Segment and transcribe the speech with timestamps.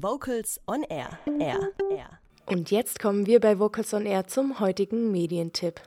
[0.00, 1.18] Vocals on Air.
[1.40, 1.72] Air.
[1.90, 2.20] Air.
[2.46, 5.80] Und jetzt kommen wir bei Vocals on Air zum heutigen Medientipp.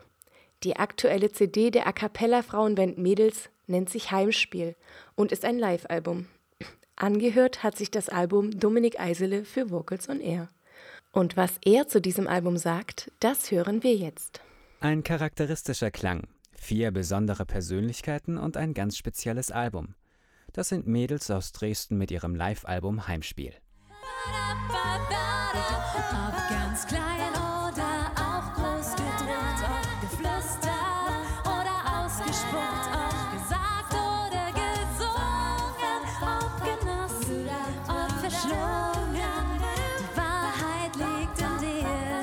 [0.63, 4.75] Die aktuelle CD der A cappella Frauenband Mädels nennt sich Heimspiel
[5.16, 6.27] und ist ein Live-Album.
[6.97, 10.50] Angehört hat sich das Album Dominik Eisele für Vocals on Air.
[11.14, 14.41] Und was er zu diesem Album sagt, das hören wir jetzt.
[14.82, 19.96] Ein charakteristischer Klang, vier besondere Persönlichkeiten und ein ganz spezielles Album.
[20.52, 23.54] Das sind Mädels aus Dresden mit ihrem Live-Album Heimspiel.
[24.70, 36.02] Ob ganz klein oder auch groß gedruckt, ob geflüstert oder ausgespuckt, ob gesagt oder gesungen,
[36.22, 37.50] ob genossen,
[37.88, 39.46] ob verschlungen.
[40.00, 42.22] Die Wahrheit liegt in dir.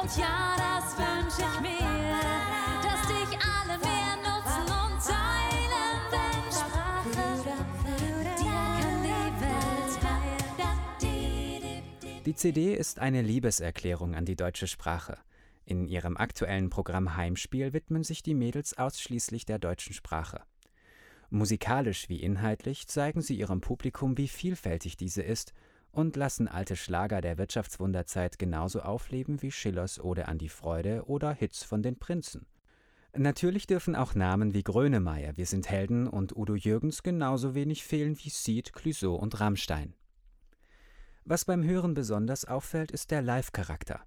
[0.00, 1.89] Und ja, das wünsche ich mir,
[12.26, 15.16] Die CD ist eine Liebeserklärung an die deutsche Sprache.
[15.64, 20.42] In ihrem aktuellen Programm Heimspiel widmen sich die Mädels ausschließlich der deutschen Sprache.
[21.30, 25.54] Musikalisch wie inhaltlich zeigen sie ihrem Publikum, wie vielfältig diese ist
[25.92, 31.32] und lassen alte Schlager der Wirtschaftswunderzeit genauso aufleben wie Schillers Ode an die Freude oder
[31.32, 32.46] Hits von den Prinzen.
[33.16, 38.18] Natürlich dürfen auch Namen wie Grönemeyer, Wir sind Helden und Udo Jürgens genauso wenig fehlen
[38.22, 39.94] wie Seed, Clouseau und Rammstein.
[41.30, 44.00] Was beim Hören besonders auffällt, ist der Live-Charakter.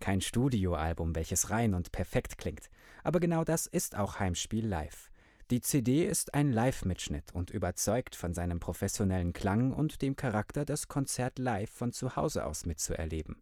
[0.00, 2.70] Kein Studioalbum, welches rein und perfekt klingt,
[3.04, 5.10] aber genau das ist auch Heimspiel live.
[5.50, 10.88] Die CD ist ein Live-Mitschnitt und überzeugt von seinem professionellen Klang und dem Charakter, das
[10.88, 13.36] Konzert live von zu Hause aus mitzuerleben.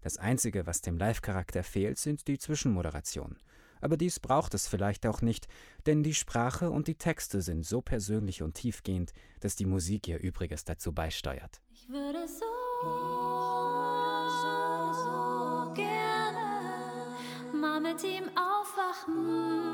[0.00, 3.38] Das Einzige, was dem Live-Charakter fehlt, sind die Zwischenmoderationen.
[3.80, 5.48] Aber dies braucht es vielleicht auch nicht,
[5.86, 10.18] denn die Sprache und die Texte sind so persönlich und tiefgehend, dass die Musik ihr
[10.18, 11.60] Übriges dazu beisteuert.
[11.70, 12.44] Ich würde so,
[14.42, 17.06] so, so gerne
[17.52, 19.67] mal mit ihm aufwachen.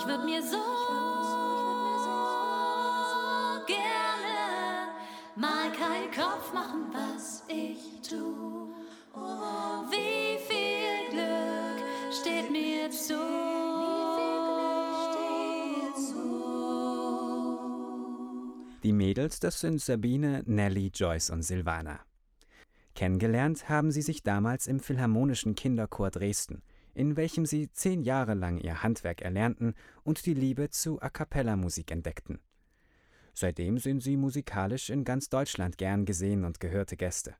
[0.00, 0.56] Ich würde mir so
[3.66, 4.88] gerne
[5.36, 8.72] mal keinen Kopf machen, was ich tu.
[9.90, 11.84] Wie viel Glück
[12.18, 13.18] steht mir zu?
[18.82, 22.00] Die Mädels, das sind Sabine, Nelly, Joyce und Silvana.
[22.94, 26.62] Kennengelernt haben sie sich damals im Philharmonischen Kinderchor Dresden,
[26.94, 32.40] in welchem sie zehn Jahre lang ihr Handwerk erlernten und die Liebe zu A-cappella-Musik entdeckten.
[33.32, 37.34] Seitdem sind sie musikalisch in ganz Deutschland gern gesehen und gehörte Gäste.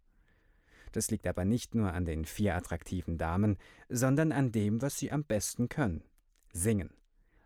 [0.92, 5.12] Das liegt aber nicht nur an den vier attraktiven Damen, sondern an dem, was sie
[5.12, 6.02] am besten können:
[6.52, 6.90] Singen.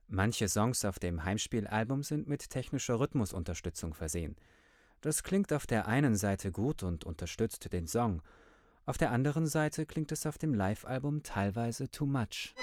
[0.06, 4.36] Manche Songs auf dem Heimspielalbum sind mit technischer Rhythmusunterstützung versehen.
[5.00, 8.22] Das klingt auf der einen Seite gut und unterstützt den Song,
[8.86, 12.54] auf der anderen Seite klingt es auf dem Live-Album teilweise too much.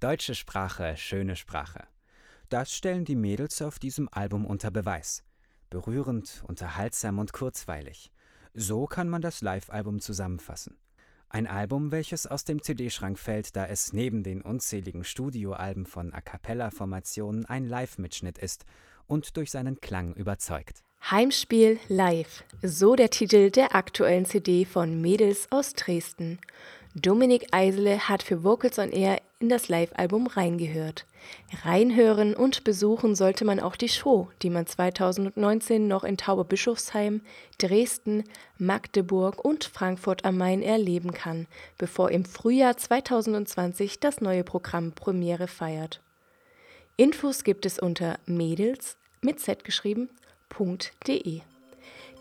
[0.00, 1.86] Deutsche Sprache, schöne Sprache.
[2.50, 5.24] Das stellen die Mädels auf diesem Album unter Beweis.
[5.74, 8.12] Berührend, unterhaltsam und kurzweilig.
[8.54, 10.76] So kann man das Live-Album zusammenfassen.
[11.28, 16.20] Ein Album, welches aus dem CD-Schrank fällt, da es neben den unzähligen Studioalben von A
[16.20, 18.66] cappella-Formationen ein Live-Mitschnitt ist
[19.08, 20.84] und durch seinen Klang überzeugt.
[21.10, 26.38] Heimspiel live, so der Titel der aktuellen CD von Mädels aus Dresden.
[26.96, 31.06] Dominik Eisele hat für Vocals on Air in das Live-Album reingehört.
[31.64, 37.20] Reinhören und besuchen sollte man auch die Show, die man 2019 noch in Tauberbischofsheim,
[37.58, 38.22] Dresden,
[38.58, 41.48] Magdeburg und Frankfurt am Main erleben kann,
[41.78, 46.00] bevor im Frühjahr 2020 das neue Programm Premiere feiert.
[46.96, 51.40] Infos gibt es unter mädels mit z geschrieben.de.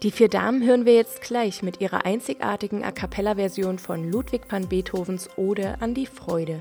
[0.04, 4.68] Die vier Damen hören wir jetzt gleich mit ihrer einzigartigen A cappella-Version von Ludwig van
[4.68, 6.60] Beethovens Ode an die Freude.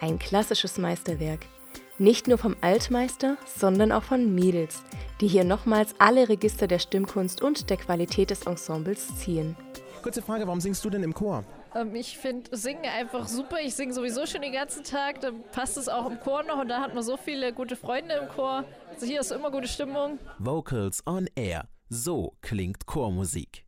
[0.00, 1.46] Ein klassisches Meisterwerk.
[1.98, 4.82] Nicht nur vom Altmeister, sondern auch von Mädels,
[5.20, 9.54] die hier nochmals alle Register der Stimmkunst und der Qualität des Ensembles ziehen.
[10.02, 11.44] Kurze Frage, warum singst du denn im Chor?
[11.76, 13.58] Ähm, ich finde Singen einfach super.
[13.62, 15.20] Ich singe sowieso schon den ganzen Tag.
[15.20, 18.16] Dann passt es auch im Chor noch und da hat man so viele gute Freunde
[18.16, 18.64] im Chor.
[18.92, 20.18] Also hier ist immer gute Stimmung.
[20.40, 21.68] Vocals on Air.
[21.94, 23.66] So klingt Chormusik.